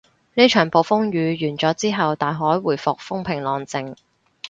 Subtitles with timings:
[0.33, 3.95] 呢場暴風雨完咗之後，大海回復風平浪靜